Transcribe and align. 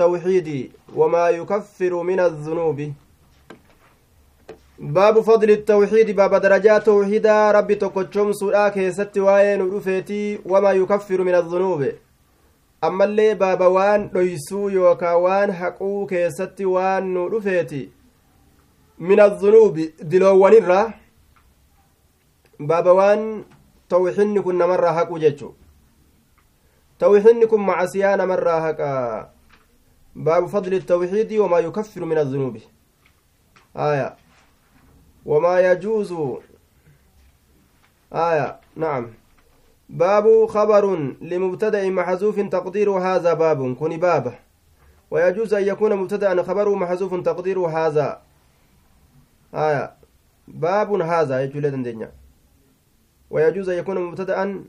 التوحيد 0.00 0.72
وما 0.96 1.28
يكفر 1.28 2.02
من 2.02 2.20
الذنوب. 2.20 2.92
باب 4.78 5.20
فضل 5.20 5.50
التوحيد 5.50 6.10
باب 6.16 6.34
درجات 6.34 6.86
توحيدا 6.86 7.50
ربي 7.50 7.74
تقوشم 7.74 8.32
سودا 8.32 8.68
كيست 8.68 9.18
واين 9.18 9.60
ودفيتي 9.62 10.40
وما 10.46 10.72
يكفر 10.72 11.20
من 11.22 11.34
الذنوب. 11.34 11.92
أما 12.84 13.04
اللي 13.04 13.34
باب 13.34 13.60
وان 13.60 14.10
ليسو 14.14 14.68
يوكا 14.68 15.12
وان 15.12 15.52
حقو 15.52 16.06
كيست 16.06 16.60
وان 16.60 17.16
ودفيتي 17.16 17.88
من 18.98 19.20
الذنوب. 19.20 19.80
دلوان 20.02 20.52
الرا 20.52 20.92
باب 22.60 22.86
وان 22.86 23.44
توحيني 23.88 24.40
مرة 24.40 24.92
حقو 24.92 25.18
جيتشو. 25.18 25.52
توحيدni 27.00 27.46
kun 27.48 27.64
macasiyaa 27.64 28.16
namarraa 28.16 28.60
haqa 28.60 28.88
baabu 30.14 30.48
fadli 30.48 30.74
التوحيد 30.74 31.32
وما 31.32 31.58
يكفر 31.58 32.04
من 32.04 32.18
الذنوب. 32.18 32.58
آية. 33.76 34.16
وما 35.26 35.60
يجوز 35.60 36.14
آية. 38.12 38.60
نعم. 38.76 39.06
باب 39.88 40.46
خبر 40.46 40.96
لمبتدأ 41.20 41.90
محذوف 41.90 42.40
تقدير 42.40 42.90
هذا 42.90 43.34
باب. 43.34 43.76
كن 43.76 43.96
باب. 43.96 44.38
ويجوز 45.10 45.54
أن 45.54 45.62
يكون 45.62 45.96
مبتدأ 45.96 46.42
خبره 46.42 46.74
محذوف 46.74 47.14
تقدير 47.14 47.58
هذا. 47.58 48.22
آية. 49.54 49.94
باب 50.48 50.92
هذا. 50.92 51.42
يجوز 51.44 52.08
ويجوز 53.30 53.68
أن 53.68 53.78
يكون 53.78 54.00
مبتدأ 54.00 54.64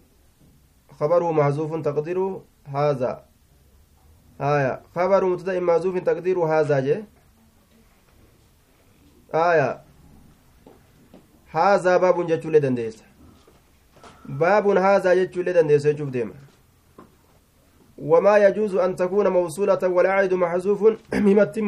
خبره 1.00 1.32
محذوف 1.32 1.82
تقديره 1.82 2.44
هذا. 2.66 3.31
آية 4.42 4.82
خبر 4.96 5.26
مبتدأ 5.26 5.60
محذوف 5.60 5.98
تقديره 5.98 6.60
هذا 6.60 6.80
جه. 6.80 7.04
آية 9.34 9.82
هذا 11.52 11.98
باب 11.98 12.28
جتشولي 12.28 12.60
دنديس 12.60 13.04
باب 14.26 14.68
هذا 14.68 15.14
جتشولي 15.14 15.54
دنديس 15.54 15.86
يشوف 15.86 16.10
ديما 16.10 16.34
وما 17.98 18.38
يجوز 18.38 18.76
أن 18.76 18.96
تكون 18.96 19.28
موصولة 19.28 19.80
والعائد 19.84 20.34
محذوف 20.34 20.82
ممت 21.14 21.60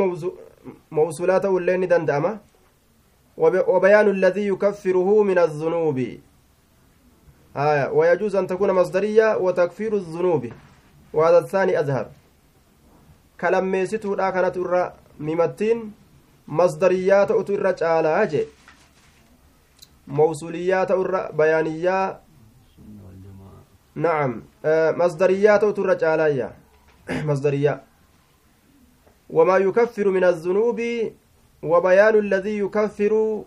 موصولات 0.92 1.46
واللين 1.46 1.88
دندامة 1.88 2.40
وبيان 3.38 4.08
الذي 4.10 4.48
يكفره 4.48 5.24
من 5.24 5.38
الذنوب. 5.38 5.98
آية 7.56 7.92
ويجوز 7.92 8.36
أن 8.36 8.48
تكون 8.48 8.72
مصدرية 8.72 9.38
وتكفير 9.38 9.96
الذنوب. 9.96 10.50
وهذا 11.14 11.38
الثاني 11.38 11.80
أظهر 13.44 13.62
كلميستو 13.62 14.16
لا 14.16 14.30
كانت 14.30 14.58
الرا 14.58 14.94
ممتين 15.20 15.92
مصدريات 16.48 17.32
أتر 17.32 17.72
تعالى 17.72 18.24
أجي 18.24 18.44
موصوليات 20.08 20.92
الرا 20.92 21.32
بيانية 21.32 22.20
نعم 23.96 24.44
آه 24.66 24.92
مصدريات 24.92 25.64
أتر 25.64 25.94
تعالى 25.94 26.52
مصدرية 27.30 27.84
وما 29.30 29.58
يكفر 29.58 30.10
من 30.10 30.24
الذنوب 30.24 30.82
وبيان 31.64 32.16
الذي 32.20 32.58
يكفر 32.60 33.44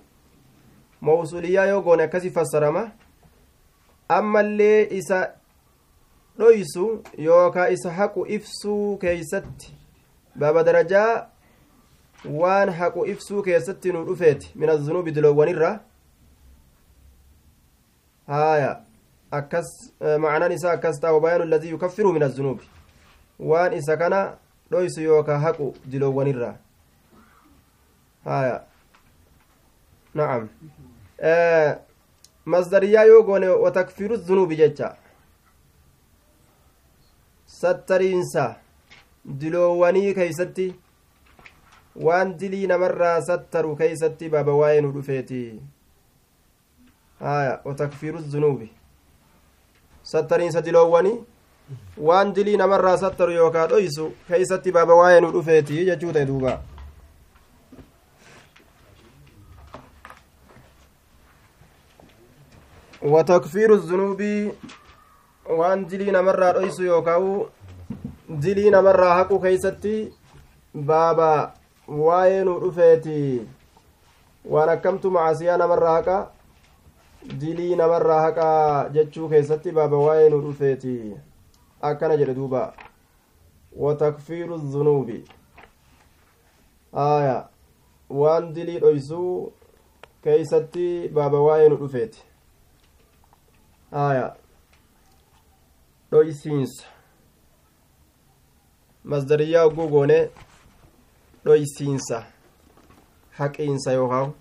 موصولية 1.02 1.64
يوغون 1.64 2.04
كسي 2.04 2.30
فسرمه 2.30 2.92
ammallee 4.08 4.86
isa 4.90 5.34
dhoysu 6.38 7.02
yookaa 7.18 7.68
isa 7.68 7.90
haqu 7.90 8.26
ibsuu 8.26 8.98
keeysatti. 8.98 9.85
Baaba 10.38 10.62
darajaa 10.64 11.28
waan 12.24 12.70
haqu 12.70 13.06
ibsuu 13.06 13.42
keessatti 13.42 13.92
nu 13.92 14.04
dhufeeti 14.04 14.52
min 14.54 14.68
azunuubi 14.68 15.12
diloowwanirra 15.12 15.80
haya 18.26 18.82
akkas 19.30 19.68
macnaan 20.18 20.52
isaa 20.52 20.72
akkas 20.72 21.00
ta'a 21.00 21.12
wabayaanu 21.12 21.44
alladii 21.44 21.70
yukaffiru 21.70 22.12
min 22.12 22.22
azunuubi 22.22 22.64
waan 23.38 23.72
isa 23.72 23.96
kana 23.96 24.38
dhoysu 24.70 25.00
yookaa 25.02 25.38
haqu 25.38 25.74
diloowwanirra 25.84 26.56
haya 28.24 28.62
nacam 30.14 30.48
masdariyaa 32.44 33.04
yoo 33.04 33.22
goone 33.22 33.48
watakfiru 33.48 34.16
zunuubi 34.16 34.56
jecha 34.56 34.96
sattariinsa 37.46 38.56
diloowwanii 39.26 40.14
keeysatti 40.14 40.66
waan 42.08 42.34
dilii 42.38 42.66
namarraa 42.66 43.20
sattaru 43.28 43.76
keeysatti 43.76 44.28
baaba 44.28 44.52
waa'ee 44.60 44.80
nu 44.80 44.92
dhufeeti 44.92 45.40
haya 47.20 47.60
watakfiru 47.64 48.18
zunuubi 48.34 48.70
sattariinsa 50.02 50.62
diloowwanii 50.62 51.18
waan 52.08 52.32
dilii 52.34 52.56
namarraa 52.56 52.96
sattaru 53.04 53.32
yookaa 53.32 53.66
dhoysu 53.74 54.08
keeysatti 54.28 54.72
baaba 54.72 54.94
waa'ee 55.02 55.20
nu 55.20 55.32
dhufeeti 55.36 55.84
jechuu 55.90 56.12
ta'e 56.12 56.26
duuba 56.32 56.58
وتكفير 63.02 63.74
الذنوب 63.74 64.20
waan 65.46 65.86
dilii 65.86 66.10
namarraa 66.10 66.52
dhoysu 66.52 66.82
yookaan 66.82 67.46
dilii 68.28 68.70
namarraa 68.70 69.14
haqu 69.18 69.38
keeysatti 69.40 70.12
baaba 70.74 71.54
waa'ee 71.88 72.44
nu 72.44 72.58
dhufeeti. 72.60 73.48
Waan 74.50 74.68
akkamtu 74.68 75.10
macasiyaa 75.10 75.56
namarraa 75.56 75.94
haqa 75.96 76.16
dilii 77.40 77.76
namarraa 77.76 78.20
haqa 78.22 78.48
jechuu 78.94 79.28
keessatti 79.28 79.72
baaba 79.72 79.96
waa'ee 80.06 80.28
nu 80.30 80.40
dhufeeti. 80.42 80.94
Akkana 81.82 82.16
jedhe 82.16 82.34
duuba. 82.34 82.72
Watakfiiru 83.76 84.58
dhunuubi 84.58 85.24
aya. 86.92 87.48
Waan 88.10 88.52
dilii 88.54 88.78
dhoysuu 88.80 89.52
keeysatti 90.22 91.08
baaba 91.14 91.40
waa'ee 91.40 91.68
nu 91.68 91.76
dhufeeti. 91.76 92.22
Aya. 93.92 94.34
Dhoysiinsa 96.10 96.95
masdariyaa 99.12 99.64
hogguu 99.66 99.88
goone 99.94 100.18
dhoysiinsa 101.44 102.18
haqiinsa 103.38 103.92
yookaan. 104.00 104.34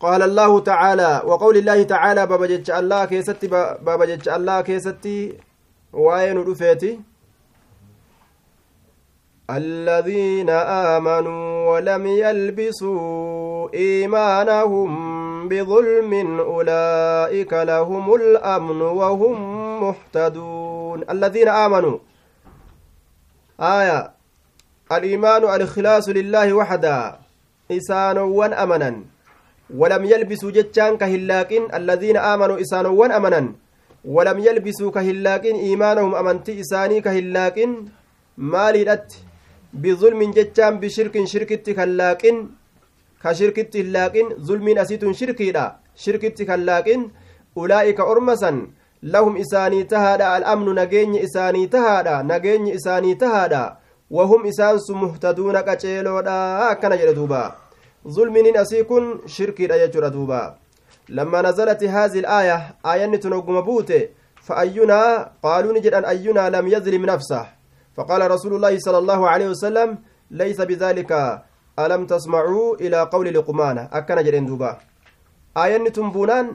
قال 0.00 0.22
الله 0.22 0.60
تعالى 0.60 1.22
وقول 1.26 1.56
الله 1.56 1.82
تعالى 1.82 2.26
بابا 2.26 2.46
جتش 2.46 2.70
الله 2.70 3.04
كيستي 3.04 3.46
بابا 3.82 4.04
جتش 4.04 4.28
الله 4.28 4.60
كيستي 4.60 5.38
وين 5.92 6.38
رفيتي 6.38 7.00
الذين 9.50 10.50
آمنوا 10.94 11.70
ولم 11.70 12.06
يلبسوا 12.06 13.68
إيمانهم 13.74 14.90
بظلم 15.48 16.12
أولئك 16.40 17.52
لهم 17.52 18.14
الأمن 18.14 18.80
وهم 18.82 19.36
مهتدون 19.82 21.04
الذين 21.10 21.48
آمنوا 21.48 21.98
آية. 23.60 24.10
الإيمان 24.92 25.42
الإخلاص 25.44 26.08
لله 26.08 26.52
وحده. 26.52 27.18
إسانوان 27.70 28.52
أمنا. 28.52 28.90
ولم 29.74 30.04
يلبسوا 30.04 30.50
جتشان 30.50 30.96
كهلاكين. 30.96 31.74
الذين 31.74 32.16
آمنوا 32.16 32.60
إسانوان 32.60 33.10
أمنا. 33.12 33.52
ولم 34.04 34.38
يلبسوا 34.38 34.90
كهلاكين. 34.90 35.56
إيمانهم 35.56 36.14
أمنتي 36.14 36.60
إساني 36.60 37.00
كهلاكين. 37.00 37.70
مالي 38.38 38.82
بظلم 39.72 40.20
جتشان. 40.30 40.80
بشرك 40.80 41.24
شركة 41.24 41.72
كهلاكين. 41.72 42.36
hin 43.24 43.92
laaqin 43.92 44.26
zulmiin 44.46 44.78
asitun 44.78 45.12
shirkiidha 45.12 45.64
shirkitti 45.96 46.46
kan 46.46 46.60
laaqin 46.66 47.10
ulaa'ika 47.56 48.04
ormasan 48.04 48.56
lahum 49.02 49.36
isaanii 49.36 49.84
tahaadha 49.84 50.32
al'amnu 50.34 50.74
nageenyi 50.74 51.20
isaanii 51.20 51.66
tahaadha 51.66 52.22
nageenyi 52.22 52.72
isaanii 52.72 53.14
tahaadha 53.14 53.76
wahum 54.10 54.46
isaansu 54.46 54.94
muhtaduuna 54.94 55.62
qaceeloodha 55.62 56.68
akkana 56.68 56.96
jedhe 56.96 57.14
duuba 57.14 57.42
zulminiin 58.06 58.58
asii 58.58 58.84
kun 58.84 59.20
shirkiidha 59.26 59.78
jechuudha 59.78 60.10
duuba 60.10 60.56
lamma 61.08 61.42
nazalati 61.42 61.86
haazi 61.86 62.18
ilaaya 62.18 62.56
aayanni 62.84 63.18
tun 63.18 63.32
ogguma 63.32 63.62
buute 63.62 64.00
فأينا 64.48 65.00
قالوا 65.44 65.72
نجد 65.76 65.92
أن 65.94 66.04
أينا 66.04 66.44
لم 66.56 66.66
يظلم 66.74 67.02
نفسه 67.06 67.44
فقال 67.96 68.30
رسول 68.30 68.52
الله 68.56 68.74
صلى 68.78 68.98
الله 68.98 69.20
عليه 69.28 69.48
وسلم 69.52 69.88
ليس 70.30 70.58
بذلك 70.60 71.12
ألم 71.78 72.02
تسمعوا 72.06 72.68
إلى 72.80 72.98
قول 73.12 73.26
لقمان 73.34 73.78
أكن 73.92 74.18
جرين 74.24 74.46
دوبا 74.46 74.72
آيان 75.56 75.92
تنبونان 75.92 76.46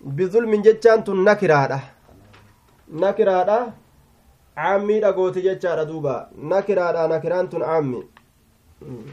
bizulmin 0.00 0.62
jechaan 0.62 1.04
tun 1.04 1.24
nakiraadha. 1.24 1.80
Nakiraadha? 2.88 3.72
Caammiidha 4.56 5.12
goote 5.12 5.42
jechaadha 5.42 5.84
duuba. 5.84 6.28
Nakiraadha 6.52 7.08
nakiraan 7.08 7.48
tun 7.48 7.60
caammi 7.62 8.02
hmm, 8.80 9.06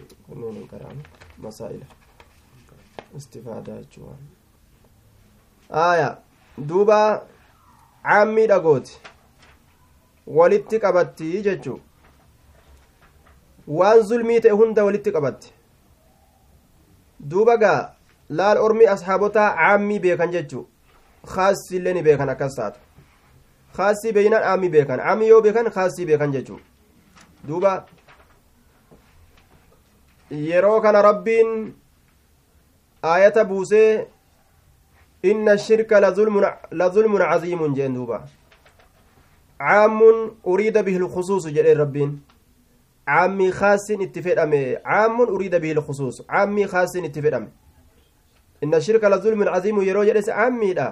aya 5.69 6.17
duuba 6.57 6.99
caammiidha 8.03 8.59
gooti 8.59 8.99
walitti 10.27 10.79
qabatti 10.79 11.41
jechuu. 11.47 11.79
Waan 13.67 14.01
zulmii 14.03 14.39
ta'e 14.41 14.51
hunda 14.51 14.83
walitti 14.85 15.11
qabatti. 15.11 15.51
Duuba 17.19 17.57
gaa 17.57 17.95
laal 18.29 18.57
ormi 18.57 18.87
ashaabotaa 18.87 19.49
caammii 19.55 19.99
beekan 19.99 20.31
jechuu. 20.31 20.67
Khaasii 21.33 21.79
ni 21.79 22.01
beekan 22.01 22.29
akkas 22.29 22.55
taatu 22.55 22.79
khaasii 23.77 24.13
beeynaan 24.13 24.43
caammii 24.43 24.69
beekan 24.69 24.99
caammii 24.99 25.27
yoo 25.27 25.41
beekan 25.41 25.71
khaasii 25.75 26.05
beekan 26.05 26.31
jechuu 26.31 26.59
duuba 27.47 27.85
yeroo 30.31 30.81
kana 30.81 31.01
rabbiin 31.01 31.73
aayata 33.03 33.45
buusee 33.45 34.07
inna 35.23 35.57
shirka 35.57 35.99
lazulmun 36.01 37.21
caziimun 37.21 37.75
jeen 37.75 37.93
duuba 37.95 38.23
caamun 39.59 40.37
uriida 40.43 40.83
bihi 40.83 40.99
lkhusuusu 40.99 41.49
jedheen 41.49 41.77
rabbiin 41.77 42.11
caammii 43.05 43.51
khaasin 43.51 44.01
itti 44.01 44.21
fedhame 44.21 44.77
caamun 44.83 45.29
uriida 45.29 45.59
bihi 45.59 45.73
lkhusuus 45.73 46.21
caammii 46.27 46.67
khaasin 46.67 47.05
itti 47.05 47.21
fedhame 47.21 47.47
inna 48.61 48.81
shirka 48.81 49.09
lazulmun 49.09 49.47
caziimun 49.53 49.85
yeroo 49.85 50.05
jedhes 50.05 50.25
caammiidha 50.25 50.87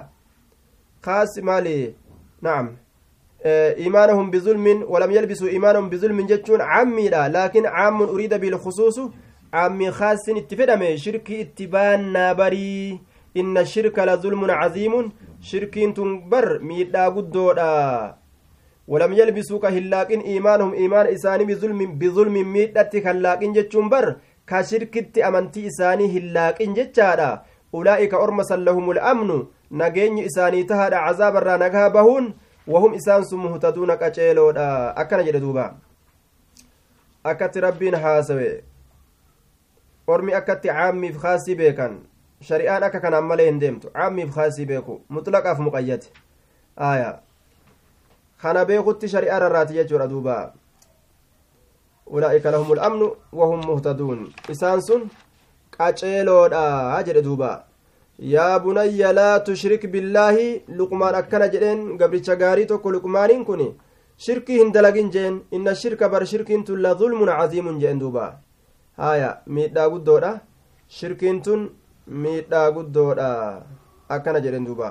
kaas 1.06 1.32
maali 1.48 1.94
nacam 2.42 2.66
إيمانهم 3.44 4.30
بظلم 4.30 4.66
ولم 4.88 5.10
يلبسوا 5.10 5.48
إيمانهم 5.48 5.88
بظلم 5.92 6.26
جتشون 6.26 6.60
عمي 6.60 7.08
لا. 7.08 7.28
لكن 7.28 7.66
عام 7.66 8.02
أريد 8.02 8.34
بالخصوص 8.34 9.00
عمي 9.52 9.90
خاص 9.90 10.28
اتفدم 10.28 10.96
شرك 10.96 11.30
اتبان 11.30 12.12
نابري. 12.12 13.00
إن 13.36 13.58
الشرك 13.58 13.98
لظلم 13.98 14.50
عظيم. 14.50 15.12
شرك 15.40 15.74
تنبر 15.96 16.58
ميدا 16.62 17.04
قدودا. 17.08 18.14
ولم 18.88 19.12
يلبسوا 19.12 19.58
كهلاكين 19.58 20.20
إيمانهم 20.20 20.72
إيمان 20.72 21.06
إساني 21.06 21.44
بظلم 21.44 21.98
بظلم 22.00 22.52
ميدت 22.52 22.96
كهلاكين 22.96 23.52
جتشون 23.52 23.88
بر. 23.88 24.16
كشركت 24.48 25.18
أمنتي 25.18 25.66
إساني 25.66 26.06
هلاكين 26.18 26.74
جتشادا. 26.74 27.42
أولئك 27.74 28.14
أرمسا 28.14 28.56
لهم 28.56 28.90
الأمن. 28.90 29.30
نجين 29.70 30.24
إساني 30.24 30.62
تهدى 30.62 30.96
عذاب 30.96 31.36
الرانقها 31.36 31.88
بهون 31.88 32.34
wahum 32.66 32.94
isaan 32.96 33.24
sun 33.28 33.44
muhtaduuna 33.44 33.96
qaceeloodha 34.00 34.96
akkana 34.96 35.24
jedhe 35.24 35.40
duuba 35.40 35.76
akkatti 37.24 37.60
rabbiin 37.60 37.94
haasawe 37.94 38.48
ormi 40.06 40.34
akkatti 40.34 40.68
caammiif 40.68 41.18
kaasii 41.20 41.54
beekan 41.60 41.98
shari'aan 42.40 42.82
akka 42.88 43.00
kanaan 43.04 43.24
malee 43.28 43.46
hin 43.50 43.60
deemtu 43.60 43.90
caammiif 43.92 44.32
kaasii 44.34 44.66
beeku 44.70 44.96
mutlaqaaf 45.16 45.60
muqayyate 45.66 46.08
aya 46.88 47.20
kana 48.40 48.64
beekutti 48.64 49.12
shari'aa 49.16 49.38
rarraati 49.44 49.76
jechuudha 49.80 50.08
duuba 50.08 50.38
ulaa'ika 52.06 52.50
lahum 52.50 52.74
lamnu 52.80 53.12
wahum 53.32 53.60
muhtaduun 53.66 54.24
isaan 54.56 54.80
sun 54.88 55.08
qaceeloodha 55.76 56.64
jedhe 57.04 57.22
duuba 57.28 57.52
yaa 58.18 58.58
bunayya 58.64 59.12
laa 59.12 59.40
tushrik 59.46 59.86
billaahi 59.92 60.62
luqmaan 60.78 61.14
akkana 61.20 61.48
jedheen 61.54 61.96
gabricha 61.98 62.36
gaarii 62.42 62.66
tokko 62.72 62.92
luqmaaniin 62.96 63.44
kun 63.44 63.62
shirkii 64.26 64.58
hin 64.58 64.72
dalagin 64.74 65.10
jeen 65.14 65.40
inna 65.50 65.74
shirka 65.74 66.08
bar 66.08 66.26
shirkiin 66.32 66.64
tun 66.64 66.82
la 66.82 66.94
zulmun 67.00 67.28
caziimun 67.38 67.80
jeen 67.80 67.98
duuba 68.02 68.26
haya 68.96 69.30
miidhaa 69.46 69.88
guddoodha 69.94 70.32
shirkiin 70.98 71.42
tun 71.42 71.66
miidhaa 72.22 72.70
guddoodha 72.76 73.28
akkana 74.08 74.40
jedhen 74.44 74.66
duuba 74.68 74.88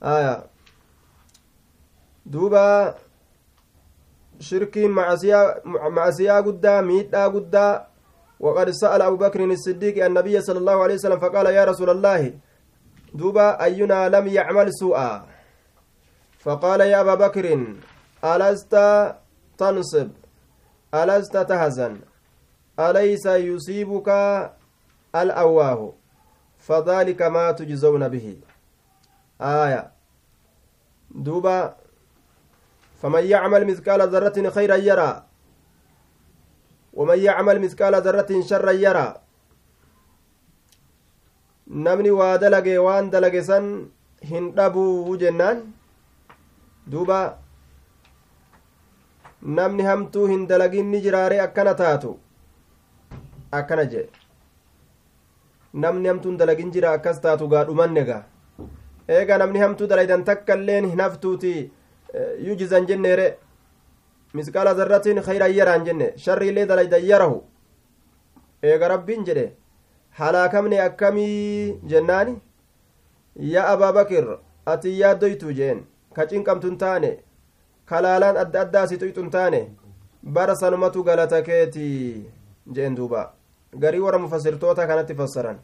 haya 0.00 0.34
duuba 2.32 2.64
shirkiin 4.40 4.90
macasiyaa 4.90 6.42
guddaa 6.46 6.82
miidhaa 6.90 7.28
guddaa 7.34 7.72
وقد 8.40 8.70
سأل 8.70 9.02
أبو 9.02 9.16
بكر 9.16 9.44
الصديق 9.44 10.04
النبي 10.04 10.40
صلى 10.40 10.58
الله 10.58 10.82
عليه 10.82 10.94
وسلم 10.94 11.18
فقال 11.18 11.46
يا 11.46 11.64
رسول 11.64 11.90
الله 11.90 12.32
دوبا 13.14 13.64
أينا 13.64 14.08
لم 14.08 14.26
يعمل 14.26 14.68
سوءا؟ 14.74 15.26
فقال 16.38 16.80
يا 16.80 17.00
أبا 17.00 17.14
بكر 17.14 17.46
ألست 18.24 18.74
تنصب؟ 19.58 20.08
ألست 20.94 21.36
تهزن؟ 21.36 22.00
أليس 22.80 23.26
يصيبك 23.26 24.08
الأواه؟ 25.14 25.92
فذلك 26.58 27.22
ما 27.22 27.52
تجزون 27.52 28.08
به. 28.08 28.36
آية. 29.40 29.90
دوبا 31.10 31.76
فمن 33.02 33.24
يعمل 33.24 33.66
مثقال 33.66 34.00
ذرة 34.08 34.50
خيرا 34.50 34.74
يرى. 34.76 35.22
ومن 36.98 37.18
يعمل 37.28 37.56
مثقال 37.64 37.94
ذرة 38.06 38.30
شرا 38.50 38.72
يرى 38.86 39.08
hin 44.30 44.44
dhabuu 44.56 45.16
jennaan 45.22 45.58
duuba 46.92 47.18
namni 49.58 49.82
hamtuu 49.88 50.26
hin 50.32 50.46
dalagin 50.50 50.90
ni 50.92 51.00
jiraare 51.06 51.40
akkana 51.46 51.74
taatu 51.80 52.10
akkana 53.58 53.84
jee 53.94 54.04
namni 55.84 56.08
hamtuu 56.10 56.30
hin 56.32 56.38
dalagin 56.42 56.70
jira 56.76 56.92
akkas 56.98 57.20
taatu 57.24 57.48
gaa 57.54 57.64
dhumanne 57.70 58.04
gaa 58.10 58.22
eega 59.18 59.38
namni 59.42 59.58
hamtuu 59.64 59.86
dalaydan 59.92 60.24
takka 60.30 60.54
illeen 60.60 60.90
hin 60.92 61.00
haftuuti 61.06 61.54
yujizan 62.48 62.86
jenneere 62.92 63.26
misqaala 64.34 64.74
zarratiin 64.78 65.22
khayran 65.26 65.54
yaraan 65.58 65.84
jenne 65.88 66.06
sharriillee 66.24 66.66
dalaydan 66.70 67.04
yarahu 67.10 67.38
eega 68.70 68.88
rabbiin 68.94 69.24
jedhe 69.28 69.46
halaakamne 70.20 70.80
akkamii 70.86 71.78
jennaani 71.92 72.34
yaa 73.54 73.68
abaa 73.74 73.92
bakir 73.98 74.26
ati 74.72 74.98
yaaddoytu 75.00 75.52
jeen 75.58 75.84
ka 76.16 76.26
cinqamtun 76.30 76.78
taane 76.82 77.10
kalaalaan 77.90 78.36
adda 78.42 78.60
addaa 78.64 78.86
tuyxun 78.86 79.30
taane 79.36 79.60
bara 80.36 80.54
sanumatu 80.62 81.04
galata 81.08 81.42
keeti 81.48 81.88
jeen 82.76 82.96
duuba 82.96 83.22
garii 83.82 84.04
warra 84.06 84.18
mufassirtoota 84.24 84.86
kanatti 84.90 85.14
fassaran 85.20 85.58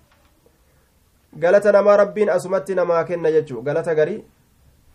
galata 1.42 1.72
namaa 1.72 1.96
rabbiin 2.02 2.30
asumatti 2.36 2.74
namaa 2.74 3.04
kenna 3.04 3.30
jechuu 3.36 3.62
galata 3.62 3.94
garii 3.94 4.24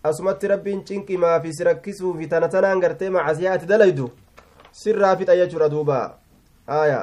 asumatti 0.10 0.48
rabbiin 0.54 0.84
cinqimaa 0.88 1.40
fi 1.44 1.54
si 1.58 1.64
rakkisuu 1.70 2.14
fi 2.18 2.28
tana 2.28 2.48
tanaan 2.56 2.80
gartee 2.80 3.10
macasiyaa 3.10 3.54
ati 3.58 3.66
dalaydu 3.74 4.10
sirraa 4.82 5.16
fixa 5.18 5.36
jechuudha 5.42 5.70
duuba 5.70 6.00
aya 6.68 7.00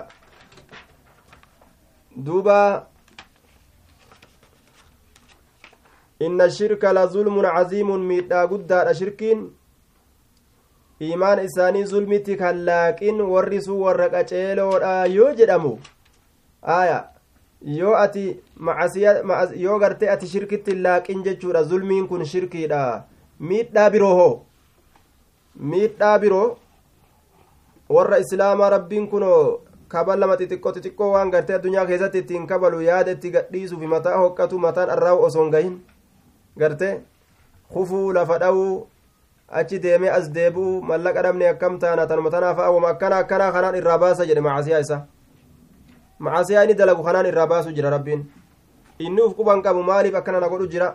duuba 2.27 2.59
inna 6.21 6.51
shirka 6.51 6.93
la 6.93 7.07
zulmun 7.07 7.47
caziimun 7.57 8.07
miidhaa 8.11 8.47
guddaadha 8.47 8.95
shirkiin 8.95 9.41
iimaan 11.01 11.45
isaanii 11.45 11.85
zulmitti 11.93 12.37
kallaaqin 12.43 13.21
warri 13.33 13.63
sun 13.63 13.81
warra 13.85 14.09
qaceeloodha 14.15 14.93
yoo 15.17 15.33
jedhamu 15.41 15.73
aya 16.63 16.99
yoo 17.65 17.95
ati 17.95 18.25
yoo 19.65 19.79
gartee 19.79 20.09
ati 20.15 20.27
shirkitti 20.27 20.75
laaqin 20.85 21.23
jechuudha 21.25 21.63
zulmiin 21.65 22.09
kun 22.09 22.25
shirkiidha 22.25 22.81
miidhaa 23.41 23.91
biroo 23.91 24.15
hoo 24.21 24.33
miidhaa 25.71 26.19
biroo 26.19 26.57
warra 27.89 28.19
islaamaa 28.25 28.71
rabbiin 28.77 29.09
kunoo 29.09 29.61
kabalama 29.89 30.37
xixiqqoo 30.41 30.73
xixiqqoo 30.75 31.11
waan 31.15 31.31
gartee 31.31 31.57
addunyaa 31.57 31.87
keessatti 31.87 32.19
ittiin 32.25 32.47
kabalu 32.47 32.81
yaada 32.89 33.11
itti 33.17 33.31
gadhiisuufi 33.35 33.87
mataa 33.95 34.17
hoqqatu 34.23 34.59
mataan 34.59 34.91
arraawu 34.95 35.23
osoon 35.29 35.51
gahin 35.51 35.75
gartee 36.59 36.95
kufuu 37.73 38.13
lafa 38.13 38.39
dha'uu 38.45 38.87
achi 39.61 39.79
deemee 39.83 40.11
as 40.19 40.31
deebi'u 40.35 40.81
mallaqa 40.91 41.23
dhabne 41.27 41.49
akkam 41.49 41.79
taana 41.79 42.07
tanuma 42.07 42.31
tanaaf 42.31 42.59
awwama 42.59 42.89
akkana 42.95 43.17
akkanaa 43.25 43.53
kanaan 43.53 43.75
irraa 43.81 43.99
baasa 43.99 44.27
jedhe 44.31 44.41
macasiyaa 44.47 44.81
isa 44.87 44.99
macasiyaa 46.25 46.65
inni 46.65 46.75
dalagu 46.81 47.03
kanaan 47.07 47.27
irraa 47.31 47.47
baasu 47.53 47.73
jira 47.77 47.91
rabbiin 47.95 48.21
inni 49.07 49.21
uf 49.27 49.35
quban 49.39 49.63
qabu 49.65 49.83
maaliif 49.89 50.15
akkana 50.21 50.41
na 50.45 50.49
godhu 50.53 50.67
jira 50.73 50.89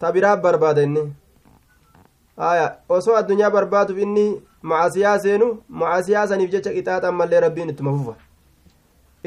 ta 0.00 0.12
biraa 0.14 0.36
barbaada 0.44 0.82
inni 0.86 1.02
aya 2.50 2.66
osoo 2.96 3.16
addunyaa 3.20 3.50
barbaaduuf 3.56 3.98
inni 4.06 4.26
macasiyaa 4.70 5.18
seenu 5.24 5.46
macasiyaa 5.82 6.26
saniif 6.30 6.50
jecha 6.54 6.70
qixaaxan 6.76 7.14
mallee 7.20 7.40
rabbiin 7.46 7.72
ittuma 7.74 7.92
fufa 7.98 8.14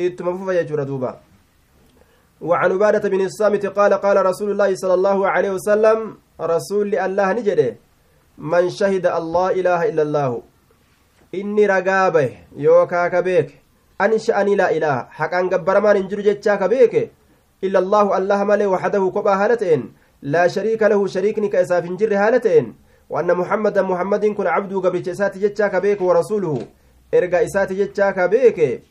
ittuma 0.08 0.38
fufa 0.38 0.54
jechuudha 0.60 0.86
duuba 0.92 1.12
وعن 2.42 2.72
عبادة 2.72 3.10
بن 3.10 3.22
الصامت 3.26 3.66
قال 3.66 3.94
قال 3.94 4.26
رسول 4.26 4.52
الله 4.52 4.76
صلى 4.76 4.94
الله 4.94 5.28
عليه 5.28 5.52
وسلم 5.58 6.18
رسول 6.40 6.96
الله 6.96 7.28
نجده 7.34 7.70
man 8.38 8.70
shahida 8.70 9.14
allah 9.16 9.56
ilaaha 9.56 9.88
illa 9.88 10.02
allaahu 10.08 10.44
inni 11.32 11.68
ragaa 11.68 12.12
bahe 12.12 12.44
yookaa 12.58 13.10
an 14.00 14.18
sha'anii 14.20 14.56
laa 14.62 14.72
ilaaha. 14.78 15.08
Haqaan 15.20 15.50
gabbaramaan 15.50 15.98
hin 15.98 16.10
jiru 16.10 16.24
jechaa 16.30 16.58
ka 16.58 16.68
beeke? 16.68 17.12
Illa 17.62 17.80
allaahu 17.80 18.16
allaha 18.20 18.46
malee 18.46 18.72
waxdahu 18.76 19.12
kophaa 19.12 19.38
haala 19.44 19.58
ta'en 19.58 19.86
laa 20.22 20.48
shariika 20.48 20.90
lahu 20.90 21.08
shariikni 21.18 21.50
ka 21.50 21.62
isaaf 21.68 21.84
hin 21.84 21.98
jirre 21.98 22.18
haala 22.24 22.40
ta'en 22.48 22.74
وأن 23.10 23.38
محمدا 23.38 23.82
محمد 23.82 24.26
كن 24.26 24.48
عبده 24.48 24.80
قبل 24.80 25.10
إساتي 25.10 25.40
جتشا 25.40 25.68
كبيك 25.68 26.02
ورسوله 26.02 26.68
إرقى 27.14 27.46
إساتي 27.46 27.74
جتشا 27.74 28.12
كبيك 28.12 28.82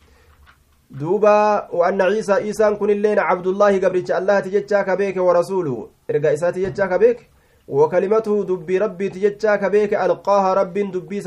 دوبا 0.91 1.67
وأن 1.73 2.01
عيسى 2.01 2.33
عيسى 2.33 2.75
كن 2.79 2.89
اللين 2.89 3.19
عبد 3.19 3.47
الله 3.47 3.79
قبل 3.79 4.03
الله 4.19 4.39
تجتشا 4.39 4.81
كبيك 4.81 5.17
ورسوله 5.17 5.89
إرقى 6.09 6.33
إساتي 6.33 6.65
جتشا 6.65 6.85
كبيك 6.85 7.19
وكلمته 7.67 8.43
دبي 8.43 8.77
ربي 8.77 9.09
تجتشا 9.09 9.55
كبيك 9.55 9.93
ألقاها 9.93 10.53
رب 10.53 10.73
دبي 10.73 11.21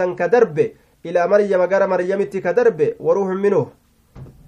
إلى 1.07 1.21
مريم 1.26 1.61
قال 1.73 1.83
مريم 1.88 2.23
كدرب 2.23 2.81
وروح 3.00 3.28
منه 3.45 3.67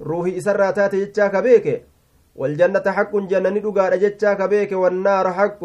روحي 0.00 0.38
إسراتات 0.38 0.94
جتشا 0.94 1.26
كبيك 1.34 1.66
والجنة 2.36 2.86
حق 2.96 3.12
جنة 3.16 3.48
ندقى 3.48 3.98
جتشا 3.98 4.34
كبيك 4.34 4.72
والنار 4.72 5.26
حق 5.32 5.62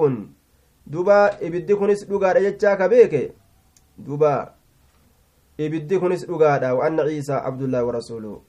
duba 0.86 1.38
ibiddi 1.42 1.74
kunis 1.76 2.06
dhugaadha 2.06 2.42
jechaa 2.46 2.78
ka 2.78 2.88
beeke 2.90 3.34
duba 3.98 4.54
ibiddi 5.58 5.98
kunis 6.00 6.26
dhugaadha 6.30 6.76
wa 6.78 6.86
anna 6.86 7.08
ciisaa 7.10 7.42
abdullaahi 7.42 7.86
warasuuluhu 7.90 8.42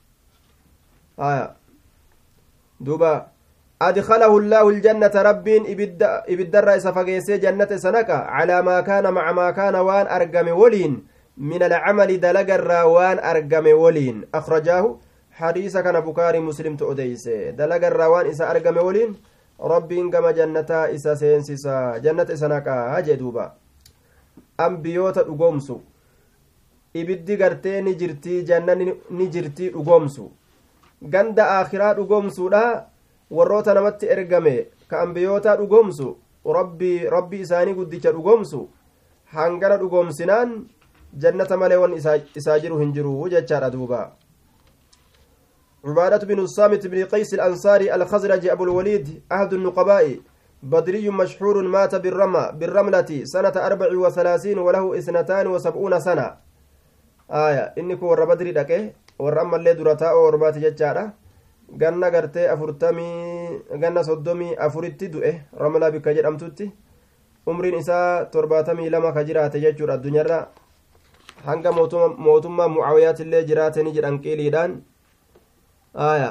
aya 1.16 1.56
duba 2.80 3.32
adkalahu 3.80 4.40
allaahu 4.40 4.76
ljannata 4.76 5.22
rabbiin 5.24 5.64
ibiddarra 6.28 6.76
isa 6.76 6.92
fageessee 6.92 7.40
jannata 7.40 7.80
isa 7.80 7.90
naqa 7.90 8.28
calaa 8.28 8.62
maa 8.62 8.82
kaana 8.84 9.12
maca 9.12 9.32
maa 9.32 9.52
kaana 9.56 9.82
waan 9.82 10.06
argame 10.18 10.52
alcamali 11.40 12.18
dalagarraa 12.18 12.86
waan 12.86 13.18
argame 13.18 13.72
woliin 13.74 14.24
akrajaahu 14.32 14.98
hadiisa 15.30 15.82
kana 15.82 16.00
bukaarii 16.02 16.40
muslimtu 16.40 16.88
odeyse 16.88 17.52
dalagarraa 17.52 18.08
waan 18.08 18.26
isa 18.30 18.48
argame 18.48 18.80
woliin 18.80 19.16
rabbiin 19.60 20.10
gama 20.10 20.32
jannataa 20.32 20.88
isa 20.88 21.16
seensisa 21.16 22.00
jannata 22.00 22.32
isa 22.32 22.48
naqaa 22.48 23.02
jee 23.02 23.16
duuba 23.16 23.54
ambiyoota 24.58 25.22
dhugoomsu 25.24 25.80
ibiddi 26.94 27.36
gartee 27.36 27.82
ni 27.82 27.94
jirtii 27.94 28.42
janna 28.44 28.74
ni 28.74 29.26
jirtii 29.28 29.68
dhugoomsu 29.70 30.30
ganda 31.02 31.44
aakhiraa 31.58 31.94
dhugoomsuudha 31.94 32.86
warroota 33.30 33.74
namatti 33.74 34.06
ergame 34.08 34.66
ka 34.88 35.00
ambiyoota 35.02 35.56
dhugoomsu 35.56 36.16
rabbii 36.58 36.98
rabbi 37.16 37.40
isaanii 37.44 37.74
guddicha 37.74 38.12
dhugoomsu 38.12 38.68
hangana 39.36 39.76
dhugoomsinaan 39.82 40.64
jannata 41.16 41.56
malee 41.56 41.76
wan 41.76 41.96
isaa 41.96 42.58
jiru 42.60 42.78
hin 42.78 42.92
jiru 42.92 43.28
jechaadha 43.28 43.70
duuba 43.70 44.12
عبادة 45.86 46.26
بن 46.26 46.38
الصامت 46.38 46.86
بن 46.86 47.04
قيس 47.04 47.34
الأنصاري 47.34 47.94
الخزرج 47.94 48.46
أبو 48.46 48.64
الوليد 48.64 49.22
أحد 49.32 49.52
النقباء 49.52 50.18
بدري 50.62 51.10
مشهور 51.10 51.62
مات 51.62 51.94
بالرمى 51.94 52.44
بالرملة 52.58 53.10
سنة 53.24 53.54
أربع 53.66 53.88
وثلاثين 53.94 54.58
وله 54.58 54.98
اثنتان 54.98 55.46
وسبعون 55.46 56.00
سنة 56.00 56.36
آية 57.30 57.64
إنك 57.78 58.02
ور 58.02 58.24
بدري 58.24 58.52
دكه 58.52 58.90
ور 59.18 59.56
اللي 59.56 59.72
درتا 59.74 60.12
وربات 60.12 60.58
ججارة 60.58 61.12
ganna 61.72 62.10
gartee 62.10 62.46
afurtamii 62.48 63.78
ganna 63.82 64.04
soddomii 64.04 64.54
afuritti 64.66 65.08
du'e 65.08 65.32
ramlaa 65.58 65.90
bikka 65.90 66.14
jedhamtutti 66.14 66.70
umriin 67.46 67.78
isaa 67.78 68.24
torbaatamii 68.24 68.90
lama 68.90 69.12
ka 69.12 69.24
jiraate 69.24 69.60
jechuudha 69.64 69.94
addunyaarra 69.98 70.38
hanga 71.48 71.70
mootummaa 72.26 72.68
mucaawiyaatiillee 72.76 73.42
jiraate 73.50 73.82
ni 73.82 73.96
jedhan 73.96 74.18
qiiliidhaan 74.26 74.74
آية 75.96 76.30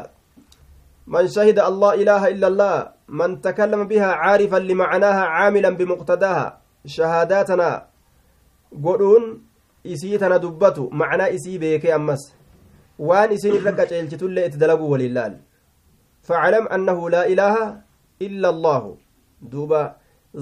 من 1.08 1.28
شهد 1.28 1.60
الله 1.60 1.92
إله 2.02 2.22
إلا 2.34 2.48
الله 2.48 2.76
من 3.20 3.42
تكلم 3.42 3.82
بها 3.92 4.10
عارفا 4.24 4.60
لمعناها 4.70 5.24
عاملا 5.36 5.70
بمقتداها 5.70 6.46
شهاداتنا 6.86 7.70
قولون 8.84 9.24
إسيتنا 9.86 10.38
دبتو 10.38 10.90
معنى 11.00 11.26
إسي 11.36 11.58
بيكي 11.58 11.96
أمس 11.96 12.22
وان 13.00 13.30
إسين 13.34 13.54
الرقة 13.56 13.84
جيلتتل 13.92 14.40
إتدلقوا 14.40 14.90
ولله 14.94 15.38
فاعلم 16.28 16.66
أنه 16.76 17.00
لا 17.16 17.24
إله 17.34 17.56
إلا 18.22 18.50
الله 18.54 18.82
دوبا 19.42 19.84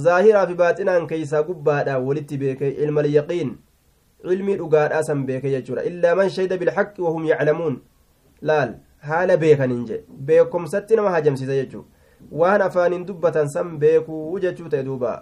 ظاهرا 0.06 0.42
في 0.46 0.54
باطنا 0.54 0.94
كيسا 1.12 1.40
قبادا 1.48 1.96
ولت 2.08 2.34
بيكي 2.42 2.70
علم 2.82 3.00
اليقين 3.00 3.50
علمي 4.26 4.56
رقاد 4.56 4.92
أسم 4.92 5.26
بيكي 5.26 5.54
يجور 5.54 5.80
إلا 5.80 6.14
من 6.14 6.30
شهد 6.30 6.60
بالحق 6.60 6.94
وهم 7.00 7.26
يعلمون. 7.26 7.82
لال 8.42 8.80
haala 9.08 9.36
beekaniin 9.44 9.86
jedhe 9.90 10.04
beekumsatti 10.28 10.96
nama 10.98 11.10
hajamsiisa 11.16 11.56
jechuu 11.60 11.84
waan 12.42 12.62
afaaniin 12.68 13.06
dubbatan 13.10 13.50
san 13.56 13.78
beekuu 13.82 14.40
jechuu 14.46 14.70
ta'e 14.74 14.84
duuba 14.90 15.14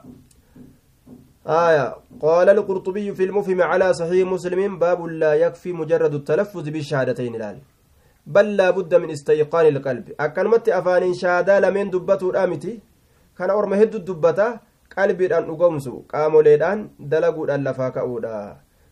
آية 1.47 1.95
قال 2.21 2.49
القرطبي 2.49 3.13
في 3.17 3.23
المفهم 3.23 3.61
على 3.61 3.93
صحيح 3.93 4.27
مسلم 4.27 4.79
باب 4.79 5.05
لا 5.05 5.33
يكفي 5.33 5.73
مجرد 5.73 6.13
التلفظ 6.13 6.69
بالشهادتين 6.69 7.35
الآن 7.35 7.57
بل 8.25 8.57
لا 8.57 8.69
بد 8.69 8.95
من 8.95 9.09
استيقان 9.11 9.65
القلب. 9.65 10.05
أكنمت 10.19 10.69
أفان 10.69 11.13
شهادة 11.13 11.59
لمن 11.59 11.89
دبته 11.89 12.29
الآمتي 12.29 12.79
كان 13.37 13.49
أرمى 13.49 13.83
هد 13.83 13.95
الدبته 13.95 14.49
قلبي 14.97 15.25
أن 15.37 15.43
أقومسو. 15.49 15.95
قاموا 16.13 16.41
ليدان 16.41 16.89
دلقوا 16.99 17.55
أن 17.55 17.63
لفاكأودا 17.63 18.37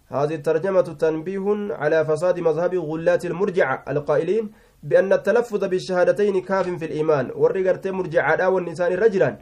هذه 0.10 0.36
الترجمة 0.36 0.82
تنبيه 0.82 1.46
على 1.82 2.06
فساد 2.06 2.40
مذهب 2.40 2.76
غلات 2.76 3.26
المرجعة 3.26 3.86
القائلين 3.90 4.52
بأن 4.84 5.14
التلفظ 5.14 5.64
بالشهادتين 5.72 6.42
كاف 6.42 6.70
في 6.70 6.86
الإيمان. 6.86 7.26
ورقرت 7.36 7.88
مرجعة 7.88 8.50
والنسان 8.50 8.92
رجلا. 8.94 9.38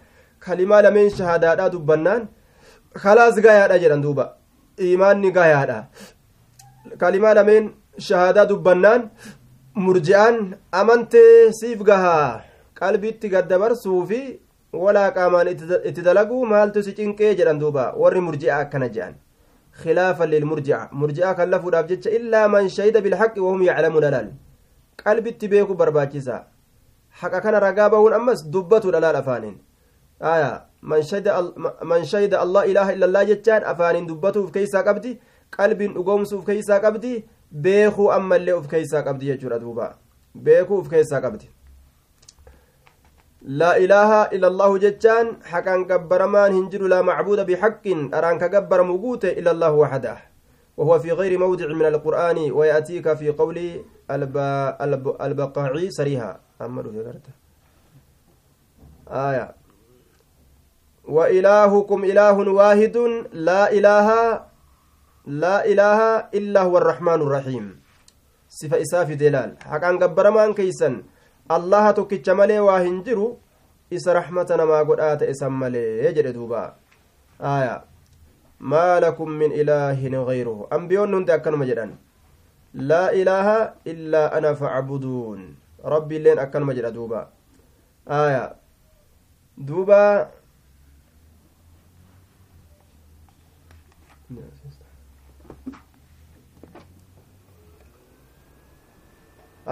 كلمة 0.45 0.81
لمن 0.81 1.09
شهادات 1.09 1.71
دبنان. 1.71 2.27
خلاص 2.95 3.39
قايا 3.39 3.77
جران 3.77 4.01
دوبا. 4.01 4.25
إيمان 4.79 5.31
قايا 5.37 5.87
كلمة 7.01 7.33
لمن 7.33 7.63
شهادة 7.97 8.43
دبنان. 8.43 9.09
مرجعان 9.75 10.57
أمنت 10.73 11.13
سيف 11.49 11.83
قها 11.83 12.43
qalbiitti 12.81 13.29
gaddabarsuu 13.33 14.01
fi 14.09 14.19
walaa 14.83 15.11
qaamaan 15.11 15.47
itti 15.89 16.01
dalaguu 16.07 16.43
maaltu 16.45 16.83
si 16.83 16.91
cinqee 16.99 17.31
jedhan 17.39 17.59
duuba 17.63 17.93
warri 18.01 18.21
murji'a 19.83 20.09
akkana 20.09 20.23
jedhan 20.23 20.27
khilaafan 20.27 20.29
lilmurji'a 20.29 20.89
murji'a 20.91 21.35
kan 21.35 21.49
lafuudhaaf 21.49 21.87
jecha 21.87 22.09
illaa 22.09 22.47
man 22.47 22.69
shahida 22.69 23.01
bilhaqi 23.01 23.39
wahum 23.39 23.61
yaclamuuna 23.61 24.11
laal 24.11 24.27
qalbitti 25.03 25.47
beeku 25.47 25.75
barbaachisa 25.75 26.45
haqa 27.21 27.41
kana 27.41 27.59
ragaa 27.59 27.89
bahuun 27.89 28.13
ammas 28.13 28.43
dubbatu 28.51 28.91
dhalaal 28.91 29.15
afaaniin 29.15 29.57
aya 30.19 30.65
man 30.81 32.05
shahida 32.05 32.39
allah 32.39 32.65
ilaaha 32.67 32.93
illallah 32.93 33.25
jechaan 33.25 33.63
afaaniin 33.63 34.07
dubbatuuf 34.07 34.51
keeysaa 34.51 34.83
qabdi 34.83 35.19
qalbiin 35.51 35.93
dhugoomsuuf 35.93 36.45
keeysaa 36.45 36.79
qabdi 36.79 37.25
beekuu 37.51 38.11
ammallee 38.11 38.53
uf 38.53 38.67
keeysaa 38.67 39.03
qabdi 39.03 39.25
jechuudha 39.25 39.59
duuba 39.59 39.95
beekuu 40.35 40.77
uf 40.77 40.89
keeysaa 40.89 41.21
qabdi 41.21 41.49
لا 43.47 43.79
إله 43.79 44.35
إلا 44.35 44.47
الله 44.47 44.71
جتان 44.77 45.25
حقا 45.47 45.87
قبرمان 45.87 46.51
هنجر 46.51 46.83
لا 46.91 46.99
معبود 47.01 47.39
بحق 47.47 47.85
أران 47.87 48.35
كقبر 48.43 48.83
مقوت 48.83 49.23
إلا 49.25 49.51
الله 49.51 49.71
وحده. 49.71 50.17
وهو 50.77 50.99
في 50.99 51.11
غير 51.11 51.39
موضع 51.39 51.67
من 51.71 51.85
القرآن 51.85 52.51
ويأتيك 52.51 53.13
في 53.13 53.29
قول 53.31 53.57
الب... 54.11 54.35
الب... 54.81 55.05
البقاعي 55.21 55.91
سريها. 55.91 56.39
أمر 56.61 56.83
في 56.91 56.99
غرته 57.01 57.33
آية. 59.07 59.55
وإلهكم 61.07 61.99
إله 62.03 62.35
واحد 62.51 62.97
لا 63.31 63.71
إله 63.71 64.07
لا 65.27 65.57
إله 65.65 65.99
إلا 66.35 66.61
هو 66.67 66.77
الرحمن 66.77 67.19
الرحيم. 67.23 67.65
صفة 68.49 68.81
إساف 68.81 69.11
دلال. 69.11 69.55
حقا 69.63 69.91
قبرمان 70.03 70.53
كيسن 70.53 71.03
الله 71.51 71.93
tokkicha 71.93 72.35
malee 72.35 72.59
waa 72.59 72.79
hin 72.79 73.03
jiru 73.03 73.39
isa 73.91 74.13
raxmata 74.13 74.57
namaa 74.59 74.83
godhaa 74.83 75.15
ta'e 75.21 75.33
san 75.39 75.53
malee 75.61 76.11
jedhe 76.17 76.33
duuba 76.35 76.75
aya 77.39 77.75
maa 78.59 78.99
lakum 79.05 79.31
min 79.41 79.51
ilaahin 79.61 80.15
gayruhu 80.29 80.67
ambiyoonni 80.77 81.15
hundi 81.17 81.31
akkanuma 81.37 81.65
jedhan 81.69 81.93
laa 82.91 83.09
ilaaha 83.21 83.57
illaa 83.93 84.31
ana 84.39 84.55
facbuduun 84.61 85.41
rabbi 85.95 86.15
illeen 86.19 86.39
akkanuma 86.45 86.75
jedha 86.79 86.91
duuba 86.97 87.21
aya 88.21 88.43
duuba 89.69 90.01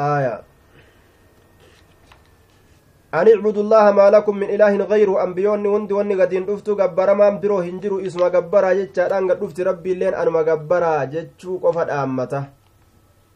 aya 0.09 0.43
أن 3.19 3.27
اعبدوا 3.33 3.63
الله 3.65 3.85
ما 3.99 4.05
لكم 4.15 4.35
من 4.41 4.49
إله 4.55 4.71
غيره 4.91 5.13
أنبيون 5.23 5.65
وند 5.73 5.91
ون 5.97 6.09
قدين 6.21 6.43
دفتو 6.49 6.73
قبر 6.81 7.09
ما 7.19 7.27
برو 7.41 7.57
هنجرو 7.67 7.97
إسم 8.07 8.21
قبرا 8.35 8.71
جتشا 8.79 9.05
قد 9.29 9.39
دفت 9.41 9.57
ربي 9.69 9.93
لين 9.99 10.13
أنما 10.21 10.41
قبرا 10.49 11.03
جتشو 11.13 11.51
قفا 11.63 11.83
أمته 12.03 12.43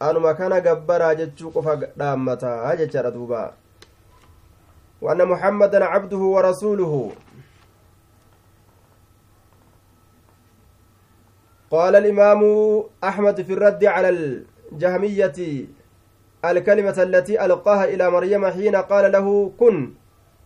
أنما 0.06 0.32
كان 0.38 0.52
قبرا 0.66 1.08
جتشو 1.20 1.46
قفا 1.54 1.74
أمته 2.12 2.74
جتشا 2.78 3.08
دوبا 3.14 3.44
وأن 5.02 5.20
محمدا 5.32 5.84
عبده 5.84 6.22
ورسوله. 6.34 7.12
قال 11.70 11.94
الإمام 11.96 12.42
أحمد 13.04 13.36
في 13.42 13.52
الرد 13.52 13.84
على 13.84 14.08
الجهمية. 14.08 15.38
الكلمة 16.44 17.02
التي 17.02 17.44
ألقاها 17.44 17.84
إلى 17.84 18.10
مريم 18.10 18.46
حين 18.46 18.76
قال 18.76 19.12
له 19.12 19.52
كن 19.60 19.92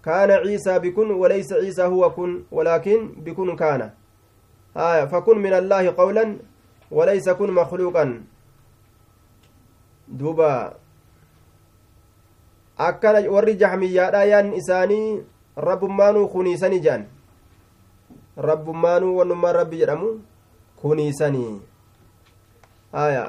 كان 0.04 0.30
عيسى 0.30 0.78
بكن 0.78 1.10
وليس 1.10 1.52
عيسى 1.52 1.82
هو 1.84 2.10
كن 2.10 2.42
ولكن 2.52 3.08
بكن 3.24 3.56
كان 3.56 3.90
آية 4.76 5.04
فكن 5.04 5.38
من 5.38 5.52
الله 5.52 5.94
قولا 5.96 6.36
وليس 6.90 7.30
كن 7.30 7.50
مخلوقا 7.50 8.22
دوبا 10.08 10.74
akkana 12.78 13.22
warri 13.30 13.54
jahmiyyaadha 13.54 14.24
yaan 14.26 14.50
isaanii 14.60 15.22
rabbummaanuu 15.56 16.28
kuniisanii 16.28 16.80
jedhan 16.82 17.06
rabbummaanuu 18.36 19.16
wannummaan 19.18 19.54
rabbi 19.56 19.78
jedhamu 19.82 20.08
kuniisanii 20.82 21.60
aya 22.92 23.22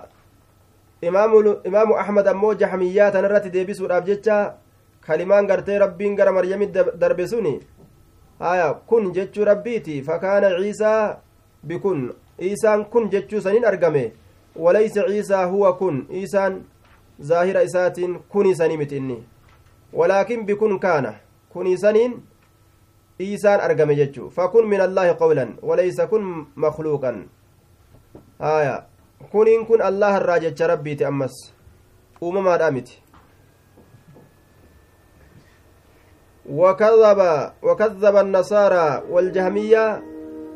imaamu 1.06 1.98
ahmad 2.04 2.28
ammoo 2.28 2.54
jahmiyyaa 2.62 3.12
tanarratti 3.12 3.50
deebisuudhaaf 3.56 4.06
jecha 4.06 4.38
kalimaan 5.08 5.48
gartee 5.48 5.80
rabbiin 5.80 6.16
gara 6.16 6.32
maryamit 6.38 6.72
darbe 7.02 7.28
suni 7.28 7.60
haya 8.40 8.74
kun 8.74 9.12
jechuu 9.14 9.46
rabbiiti 9.46 10.02
fakaana 10.04 10.50
ciisaa 10.60 11.18
bikun 11.68 12.14
iisaan 12.42 12.86
kun 12.86 13.10
jechuu 13.10 13.42
sanin 13.42 13.66
argame 13.66 14.14
walaysa 14.56 15.04
ciisaa 15.08 15.46
huwa 15.46 15.74
kun 15.78 16.08
iisaan 16.14 16.64
zaahira 17.20 17.64
isaatiin 17.64 18.20
kuni 18.30 18.56
sanii 18.56 18.78
miti 18.78 18.98
inni 18.98 19.24
walaakin 19.94 20.46
bikun 20.46 20.80
kaana 20.80 21.14
kuni 21.50 21.78
saniin 21.78 22.24
iisaan 23.20 23.62
argame 23.62 23.96
jechuu 23.96 24.30
fakun 24.30 24.68
min 24.68 24.82
allaahi 24.82 25.16
qawlan 25.22 25.56
walaysa 25.62 26.08
kun 26.08 26.48
makluuqan 26.56 27.24
haya 28.40 28.84
kuniin 29.32 29.66
kun 29.66 29.82
allaha 29.82 30.18
irraa 30.22 30.40
jecha 30.40 30.68
rabbiiti 30.68 31.06
ammas. 31.06 31.54
Uumamaadha 32.22 32.72
miti. 32.72 33.06
وكذب 36.50 37.20
وكذب 37.64 38.16
النصارى 38.16 39.04
والجهمية 39.10 40.04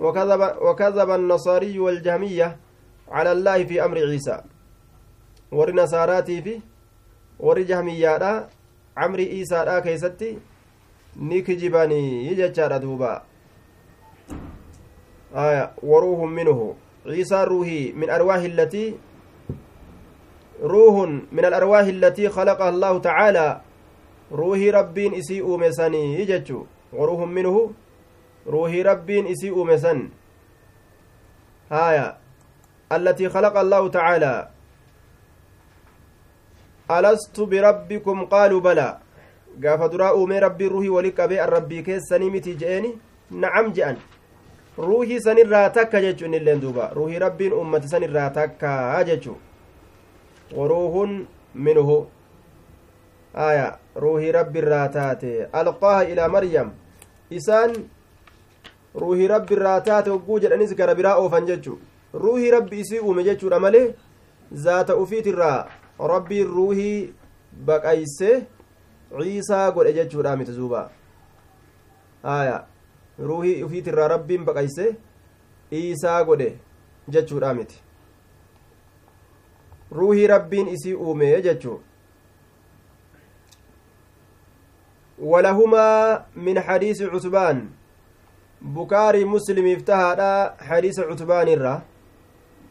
وكذب 0.01 0.41
وكذب 0.61 1.09
النصاري 1.11 1.79
والجهمية 1.79 2.57
على 3.11 3.31
الله 3.31 3.63
في 3.63 3.85
أمر 3.85 3.97
عيسى 3.97 4.41
ور 5.51 5.71
نصاراتي 5.75 6.41
في 6.41 6.59
ور 7.39 7.59
جهمية 7.61 8.47
أمر 8.97 9.19
عيسى 9.19 9.55
لا 9.65 9.79
كيستي 9.79 10.37
نكجبني 11.17 12.27
يجتشار 12.27 12.77
دوبا 12.77 13.23
آية 15.35 15.71
وروح 15.83 16.19
منه 16.29 16.75
عيسى 17.05 17.43
روحي 17.43 17.91
من 17.95 18.09
أرواح 18.09 18.41
التي 18.43 18.95
روح 20.61 20.95
من 21.31 21.45
الأرواح 21.45 21.85
التي 21.87 22.29
خلقها 22.29 22.69
الله 22.69 22.99
تعالى. 22.99 23.61
روحي 24.31 24.69
ربين 24.71 25.13
إسي 25.13 25.41
أومسني 25.41 26.19
يجتشو. 26.19 26.63
وروح 26.93 27.19
منه 27.29 27.71
روحي 28.47 28.81
ربين 28.81 29.27
إسي 29.27 29.49
أومسن 29.49 30.09
هايا. 31.71 32.17
التي 32.91 33.29
خلق 33.29 33.55
الله 33.57 33.83
تعالى. 33.89 34.49
ألست 36.91 37.39
بربكم؟ 37.39 38.25
قالوا 38.25 38.61
بلى. 38.61 38.89
قاف 39.63 39.81
دراء 39.91 40.11
أومي 40.11 40.39
ربي 40.39 40.67
روحي 40.67 40.89
ولك 40.89 41.19
أبي 41.19 41.43
الربي 41.43 41.81
كيسني 41.81 42.29
متي 42.29 42.53
جئني 42.53 42.91
نعم 43.31 43.71
جأن 43.71 43.97
ruuhii 44.87 45.19
san 45.21 45.37
irraa 45.37 45.69
takka 45.69 46.01
jechuun 46.01 46.33
illeen 46.33 46.61
duuba 46.61 46.89
ruuhii 46.95 47.19
rabbiin 47.25 47.53
ummati 47.53 47.87
san 47.93 48.03
irraa 48.03 48.29
takka 48.29 49.03
jechuu 49.09 49.37
waruuhun 50.57 51.27
minhu 51.55 51.97
aya 53.33 53.77
ruuhii 53.95 54.31
rabbi 54.31 54.59
irraa 54.59 54.87
taate 54.97 55.31
alqaaha 55.61 56.05
ilaa 56.13 56.27
maryam 56.35 56.71
isaan 57.39 57.75
ruuhii 59.03 59.27
rabbi 59.33 59.53
irraa 59.57 59.81
taate 59.89 60.09
hogguu 60.09 60.39
jedhanis 60.45 60.75
gara 60.75 60.95
biraa 60.95 61.15
oofan 61.23 61.45
jechu 61.51 61.79
ruuhii 62.13 62.51
rabbi 62.57 62.79
isii 62.85 62.99
uume 62.99 63.23
jechuudha 63.23 63.59
malee 63.65 63.85
zaata 64.51 64.95
ufiitirraa 65.03 65.67
rabbiin 66.13 66.47
ruuhii 66.55 67.13
baqayse 67.65 68.31
ciisaa 69.19 69.71
godhe 69.71 69.93
jechuudha 69.93 70.37
miti 70.37 70.51
duuba 70.51 70.89
aya 72.23 72.63
ruuhii 73.27 73.63
ufiitirraa 73.63 74.07
rabbiin 74.07 74.45
baqayse 74.45 74.95
iisaa 75.73 76.23
godhe 76.23 76.49
jechuudha 77.09 77.53
miti. 77.53 77.81
Ruuhii 79.91 80.27
rabbiin 80.27 80.67
isii 80.67 80.93
uume 80.95 81.41
jechuu 81.41 81.79
من 86.35 86.59
حديث 86.59 87.01
عتبان 87.01 87.57
بكاري 88.61 89.25
مسلم 89.25 89.65
افتهى 89.75 90.53
حديث 90.59 90.99
عتبان 90.99 91.47
الرّ 91.47 91.81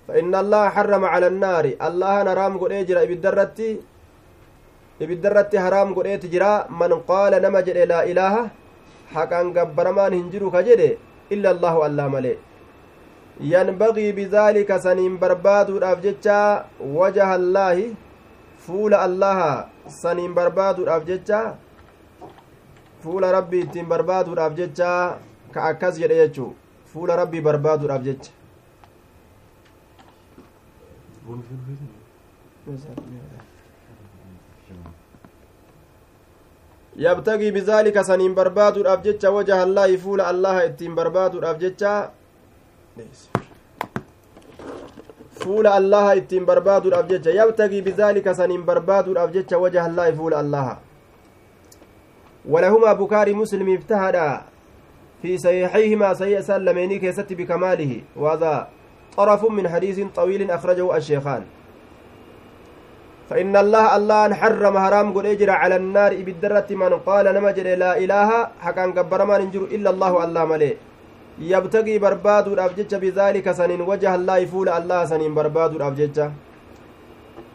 فإن 0.09 0.33
الله 0.35 0.65
حرم 0.77 1.05
على 1.05 1.27
النار 1.33 1.65
الله 1.89 2.15
نرام 2.29 2.53
قد 2.59 2.73
اجرى 2.73 3.03
بالدرة 3.07 3.61
بالدرة 5.09 5.53
حرام 5.65 5.89
قد 5.95 6.07
اجرى 6.07 6.55
من 6.81 6.93
قال 7.11 7.33
نمجد 7.45 7.77
لا 7.93 8.01
إله 8.11 8.35
haqaan 9.15 9.53
gabbaramaan 9.57 10.13
hin 10.19 10.27
jiru 10.35 10.51
ka 10.57 10.63
jedhe 10.69 10.91
illa 11.37 11.51
allaahu 11.55 11.83
allaa 11.89 12.09
malee 12.15 12.37
yanbagii 13.53 14.13
bidaalika 14.19 14.79
saniin 14.87 15.19
barbaaduudhaaf 15.25 16.01
jecha 16.07 16.39
wajaha 16.99 17.35
allaahi 17.41 17.87
fuula 18.67 19.01
allaha 19.09 19.51
saniin 20.01 20.35
barbaaduudhaaf 20.39 21.05
jecha 21.11 21.41
fuula 23.05 23.33
rabbii 23.39 23.61
ittiin 23.67 23.87
barbaaduudhaaf 23.93 24.57
jecha 24.63 24.91
ka 25.55 25.61
akkas 25.71 26.01
jedhe 26.03 26.17
jechuu 26.23 26.51
fuula 26.95 27.17
rabbii 27.23 27.41
barbaaduudhaaf 27.51 28.03
jecha 28.09 28.33
yabtagii 36.99 37.53
bizaalika 37.53 38.05
saniin 38.05 38.35
barbaaduudhaaf 38.35 39.03
jecha 39.05 39.31
wajaha 39.31 39.63
allaahi 39.63 39.99
fuula 39.99 40.27
allaha 40.27 40.65
ittiin 40.65 40.95
barbaaduudhaaf 40.95 41.59
jecha 41.61 42.11
fuula 45.43 45.75
allaha 45.75 46.15
ittiin 46.21 46.47
barbaaduudhaaf 46.47 47.09
jecha 47.09 47.31
yabtagii 47.31 47.83
bizaalika 47.83 48.35
saniin 48.35 48.65
barbaaduudhaaf 48.71 49.33
jecha 49.33 49.59
wajaha 49.59 49.87
allaahi 49.87 50.17
fuula 50.17 50.39
allaha 50.39 50.77
ولهما 52.49 52.93
بكاري 52.93 53.33
مسلم 53.35 53.75
افتهدا 53.75 54.43
في 55.23 55.39
صحيحهما 55.39 56.15
صحيح 56.15 56.41
سلميني 56.41 56.99
كيست 56.99 57.33
بكماله 57.33 58.03
وهذا 58.17 58.69
طرف 59.17 59.51
من 59.51 59.69
حديث 59.69 60.01
طويل 60.17 60.51
أخرجه 60.51 60.97
الشيخان 60.97 61.43
فإن 63.31 63.57
الله 63.57 63.97
الله 63.97 64.35
حرم 64.35 64.75
حرام 64.85 65.07
قد 65.17 65.27
أجر 65.27 65.51
على 65.51 65.77
النار 65.77 66.13
بالدرة 66.27 66.69
من 66.71 66.93
قال 67.09 67.27
نمجر 67.37 67.67
لا 67.85 67.93
إله 68.05 68.31
حقا 68.65 68.85
قبر 68.97 69.21
ما 69.25 69.39
ننجر 69.39 69.63
إلا 69.77 69.91
الله 69.91 70.13
الله 70.25 70.45
ملي. 70.45 70.73
يبتغي 71.39 71.99
برباد 71.99 72.47
الأبجج 72.49 72.95
بذلك 72.95 73.47
سنين 73.53 73.81
وجه 73.81 74.15
الله 74.15 74.37
يفول 74.37 74.69
الله 74.69 75.05
سنين 75.05 75.35
برباد 75.35 75.73
الأبجج 75.75 76.19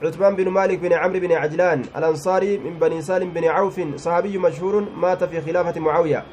عثمان 0.04 0.36
بن 0.36 0.48
مالك 0.50 0.80
بن 0.80 0.94
عمرو 0.94 1.20
بن 1.20 1.32
عجلان 1.32 1.80
الأنصاري 1.98 2.58
من 2.58 2.74
بني 2.80 3.02
سالم 3.02 3.30
بن 3.30 3.46
عوف 3.46 3.78
صحابي 3.96 4.38
مشهور 4.38 4.74
مات 5.04 5.24
في 5.24 5.42
خلافة 5.42 5.80
معاوية. 5.80 6.24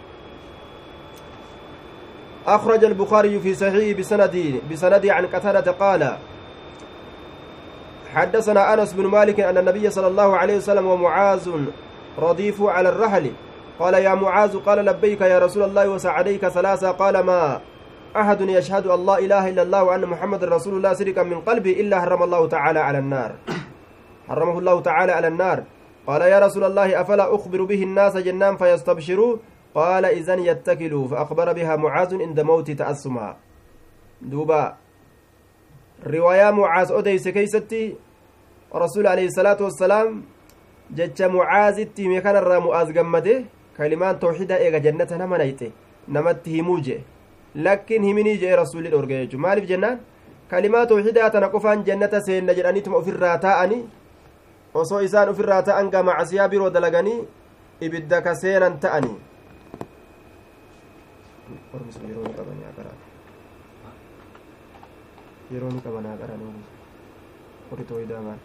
أخرج 2.47 2.85
البخاري 2.85 3.41
في 3.41 3.55
صحيح 3.55 3.99
بسندي 3.99 4.61
بسندي 4.71 5.11
عن 5.11 5.27
قتادة 5.27 5.73
قال 5.73 6.17
حدثنا 8.15 8.75
أنس 8.75 8.93
بن 8.93 9.07
مالك 9.07 9.41
أن 9.41 9.59
النبي 9.59 9.91
صلى 9.91 10.07
الله 10.07 10.37
عليه 10.37 10.57
وسلم 10.57 10.87
ومعاذ 10.87 11.51
رديف 12.19 12.63
على 12.63 12.89
الرحل. 12.89 13.33
قال 13.79 13.95
يا 13.95 14.15
معاذ 14.15 14.59
قال 14.59 14.79
لبيك 14.79 15.21
يا 15.21 15.39
رسول 15.39 15.63
الله 15.63 15.89
وسعديك 15.89 16.49
ثلاثة. 16.49 16.91
قال 16.91 17.21
ما 17.21 17.61
أحد 18.17 18.41
يشهد 18.41 18.87
أن 18.87 19.07
لا 19.07 19.19
إله 19.19 19.49
إلا 19.49 19.63
الله 19.63 19.83
وأن 19.85 20.07
محمد 20.07 20.45
رسول 20.45 20.75
الله 20.75 20.93
سرقا 20.93 21.23
من 21.23 21.41
قلبي 21.41 21.81
إلا 21.81 22.01
حرم 22.01 22.23
الله 22.23 22.49
تعالى 22.49 22.79
على 22.79 22.99
النار. 22.99 23.31
حرمه 24.29 24.59
الله 24.59 24.81
تعالى 24.81 25.13
على 25.13 25.29
النار. 25.29 25.65
قال 26.07 26.23
يا 26.23 26.39
رسول 26.39 26.65
الله 26.65 27.01
أفلا 27.01 27.35
أخبر 27.35 27.65
به 27.65 27.83
الناس 27.83 28.17
جنان 28.17 28.57
فيستبشروا؟ 28.57 29.37
قال 29.75 30.05
إذن 30.05 30.39
يتكلوا. 30.39 31.09
فأخبر 31.09 31.53
بها 31.53 31.77
معاذ 31.77 32.23
عند 32.23 32.41
موت 32.41 32.71
تأسمها 32.71 33.37
دوبا 34.23 34.77
رواية 36.07 36.51
معاذ 36.51 36.89
أديس 36.93 37.29
كيستي 37.29 37.95
رسول 38.75 39.07
عليه 39.07 39.27
الصلاة 39.27 39.61
والسلام 39.61 40.09
جتش 40.97 41.23
معاذتي 41.23 42.09
مكان 42.09 42.37
الرا 42.37 42.59
معاذ 42.59 42.89
قمده 42.99 43.45
كلمان 43.77 44.19
توحيدا 44.19 44.57
إيغا 44.57 44.79
جنة 44.79 45.11
نمنيته 45.11 45.71
نمت 46.09 46.49
هموجه 46.49 46.99
لكن 47.55 48.01
همني 48.05 48.35
جاء 48.37 48.59
رسول 48.63 48.87
الأرقى 48.87 49.37
مالف 49.37 49.65
جنان 49.65 49.99
kalimaa 50.51 50.87
tawxiidaa 50.91 51.31
tana 51.31 51.49
qofaan 51.49 51.85
jannata 51.89 52.21
seenna 52.27 52.55
jedhaniituma 52.59 52.97
ofirraa 53.01 53.35
taa'ani 53.45 53.77
osoo 54.81 55.03
isaan 55.09 55.29
ofirraa 55.33 55.63
ta'an 55.69 55.91
macasiyaa 56.09 56.49
biroo 56.55 56.71
dalaganii 56.77 57.19
ibidda 57.89 58.23
ka 58.23 58.35
seenan 58.41 58.81
ta'ani 58.85 59.13
yeroo 65.53 65.71
ni 65.75 65.81
qabanaa 65.87 66.17
qaran 66.21 66.43
warri 67.71 67.85
tawxiidaa 67.91 68.23
maal 68.27 68.41